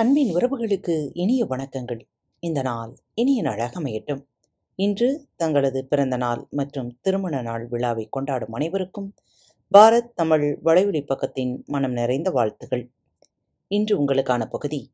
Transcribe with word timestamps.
அன்பின் 0.00 0.34
உறவுகளுக்கு 0.34 1.10
இனிய 1.12 1.46
வணக்கங்கள். 1.46 2.00
இந்த 2.40 2.62
நாள் 2.62 2.96
இனிய 3.14 3.42
நாளாக 3.42 3.80
அமையட்டும். 3.80 4.24
இன்று 4.74 5.28
தங்களது 5.36 5.84
பிறந்த 5.84 6.16
நாள் 6.16 6.46
மற்றும் 6.50 6.98
திருமண 7.00 7.42
நாள் 7.42 7.66
விழாவை 7.66 8.06
கொண்டாடும் 8.10 8.52
அனைவருக்கும் 8.52 9.14
பாரத் 9.72 10.14
தமிழ் 10.14 10.60
வலைவழி 10.64 11.02
பக்கத்தின் 11.02 11.64
மனம் 11.64 11.92
நிறைந்த 11.92 12.30
வாழ்த்துகள். 12.30 12.90
இன்று 13.68 14.04
உங்களுக்கான 14.04 14.44
பகுதி 14.44 14.92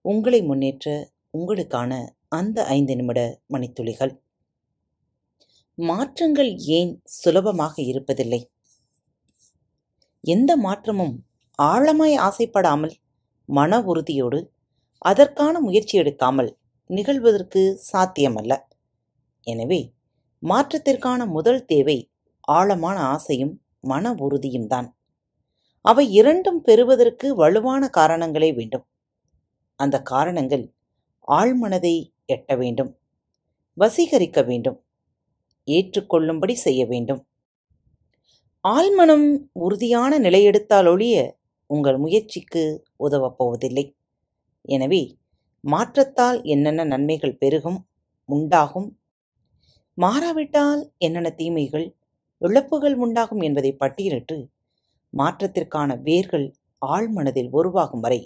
உங்களை 0.00 0.42
முன்னேற்ற 0.42 1.10
உங்களுக்கான 1.38 2.08
அந்த 2.28 2.64
ஐந்து 2.64 2.96
நிமிட 2.96 3.40
மணித்துளிகள். 3.52 4.18
மாற்றங்கள் 5.74 6.56
ஏன் 6.56 7.00
சுலபமாக 7.04 7.82
இருப்பதில்லை? 7.82 8.44
எந்த 10.20 10.56
மாற்றமும் 10.56 11.24
ஆழமாய் 11.62 12.16
ஆசைப்படாமல் 12.16 13.04
மன 13.48 13.80
உறுதியோடு 13.90 14.40
அதற்கான 14.98 15.54
முயற்சி 15.60 15.94
எடுக்காமல் 16.00 16.50
நிகழ்வதற்கு 16.90 17.62
சாத்தியமல்ல. 17.92 18.52
எனவே 19.46 19.80
மாற்றத்திற்கான 20.42 21.20
முதல் 21.26 21.62
தேவை 21.64 21.98
ஆழமான 22.48 22.96
ஆசையும் 23.14 23.54
மன 23.90 24.12
உறுதியும் 24.26 24.66
தான். 24.66 24.88
அவை 25.84 26.04
இரண்டும் 26.10 26.60
பெறுவதற்கு 26.60 27.26
வலுவான 27.36 27.82
காரணங்களே 27.98 28.50
வேண்டும். 28.54 28.84
அந்த 29.80 29.96
காரணங்கள் 30.12 30.64
ஆழ்மனதை 31.28 31.94
எட்ட 32.34 32.50
வேண்டும் 32.56 32.90
வசீகரிக்க 33.76 34.40
வேண்டும் 34.46 34.78
ஏற்றுக்கொள்ளும்படி 35.68 36.54
செய்ய 36.66 36.82
வேண்டும். 36.86 37.22
ஆழ்மனம் 38.64 39.26
உறுதியான 39.64 40.18
நிலையெடுத்தால் 40.18 40.88
ஒழிய 40.92 41.16
உங்கள் 41.70 41.98
முயற்சிக்கு 41.98 42.62
உதவப் 42.96 43.36
போவதில்லை 43.36 43.84
எனவே 44.64 45.02
மாற்றத்தால் 45.64 46.38
என்னென்ன 46.44 46.84
நன்மைகள் 46.84 47.38
பெருகும் 47.38 47.78
உண்டாகும்? 48.28 48.88
மாறாவிட்டால் 49.98 50.82
என்னென்ன 50.98 51.28
தீமைகள் 51.30 51.86
இழப்புகள் 52.42 52.94
உண்டாகும் 52.94 53.40
என்பதை 53.40 53.70
பட்டியலிட்டு 53.80 54.36
மாற்றத்திற்கான 55.12 55.90
வேர்கள் 56.02 56.46
ஆழ்மனதில் 56.82 57.50
உருவாகும் 57.50 58.00
வரை 58.00 58.20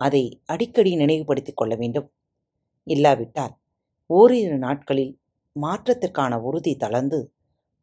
அதை 0.00 0.22
அடிக்கடி 0.44 0.90
நினைவுபடுத்திக் 0.94 1.56
கொள்ள 1.56 1.74
வேண்டும். 1.74 2.08
இல்லாவிட்டால் 2.86 3.54
ஓரிரு 4.10 4.58
நாட்களில் 4.58 5.12
மாற்றத்திற்கான 5.56 6.32
உறுதி 6.40 6.72
தளர்ந்து 6.74 7.18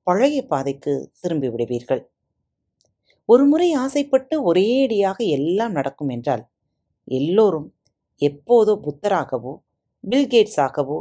பழைய 0.07 0.37
பாதைக்கு 0.45 0.93
திரும்பி 1.21 1.49
விடுவீர்கள் 1.49 2.03
ஒரு 3.29 3.43
முறை 3.45 3.69
ஆசைப்பட்டு 3.75 4.35
ஒரேடியாக 4.43 5.17
எல்லாம் 5.27 5.71
நடக்கும் 5.71 6.09
என்றால் 6.09 6.43
எல்லோரும் 7.07 7.67
எப்போதோ 8.21 8.73
புத்தராகவோ 8.85 9.53
பில்கேட்ஸாகவோ 10.03 10.99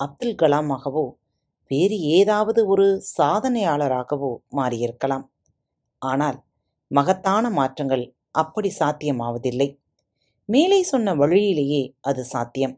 அப்துல் 0.00 0.38
கலாமாகவோ 0.42 1.04
வேறு 1.70 1.96
ஏதாவது 2.00 2.60
ஒரு 2.66 2.86
சாதனையாளராகவோ 3.18 4.30
மாறியிருக்கலாம். 4.56 5.24
ஆனால் 6.02 6.38
மகத்தான 6.90 7.50
மாற்றங்கள் 7.50 8.04
அப்படி 8.30 8.70
சாத்தியமாவதில்லை. 8.80 9.68
மேலே 10.48 10.82
சொன்ன 10.82 11.14
வழியிலேயே 11.14 11.82
அது 12.00 12.22
சாத்தியம். 12.24 12.74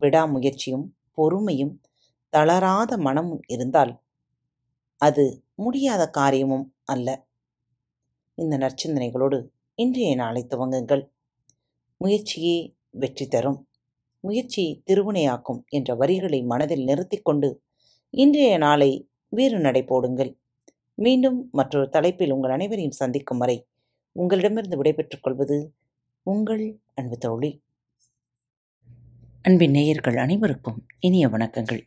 விடாமுயற்சியும் 0.00 0.86
பொறுமையும் 1.14 1.74
தளராத 2.32 2.92
மனமும் 2.98 3.44
இருந்தால் 3.46 3.92
அது 5.00 5.24
முடியாத 5.54 6.02
காரியமும் 6.10 6.66
அல்ல. 6.84 7.08
இந்த 8.38 8.58
நற்சிந்தனைகளோடு 8.58 9.48
இன்றைய 9.74 10.14
நாளை 10.14 10.46
துவங்குங்கள். 10.48 11.08
முயற்சியே 11.96 12.76
வெற்றி 12.90 13.26
தரும். 13.26 13.68
முயற்சி 14.20 14.82
திருவினையாக்கும் 14.86 15.64
என்ற 15.68 15.94
வரிகளை 15.94 16.42
மனதில் 16.42 16.84
நிறுத்திக்கொண்டு 16.84 17.62
இன்றைய 18.10 18.58
நாளை 18.58 19.10
வேறு 19.28 19.58
நடை 19.58 19.84
போடுங்கள். 19.84 20.38
மீண்டும் 20.94 21.48
மற்றொரு 21.52 21.88
தலைப்பில் 21.88 22.30
உங்கள் 22.30 22.50
அனைவரையும் 22.50 22.92
சந்திக்கும் 22.92 23.38
வரை 23.38 23.66
உங்களிடமிருந்து 24.12 24.76
விடைபெற்றுக் 24.76 25.22
கொள்வது 25.22 25.74
உங்கள் 26.22 26.80
அன்பு 26.94 27.18
தோழி. 27.18 27.62
அன்பின் 29.42 29.70
நேயர்கள் 29.70 30.16
அனைவருக்கும் 30.16 30.86
இனிய 30.98 31.28
வணக்கங்கள். 31.28 31.82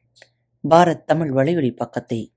பாரத் 0.70 1.04
தமிழ் 1.04 1.32
வலையொலி 1.32 1.76
பக்கத்தை 1.76 2.34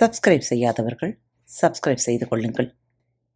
சப்ஸ்கிரைப் 0.00 0.48
செய்யாதவர்கள் 0.50 1.20
சப்ஸ்கிரைப் 1.62 2.06
செய்து 2.08 2.28
கொள்ளுங்கள். 2.28 2.76